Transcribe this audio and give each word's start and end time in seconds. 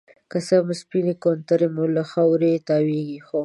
که 0.31 0.37
څه 0.47 0.55
هم 0.61 0.67
سپينې 0.81 1.13
کونترې 1.23 1.67
مو 1.75 1.85
له 1.95 2.03
خاورې 2.11 2.51
تاويږي 2.67 3.19
،خو 3.25 3.39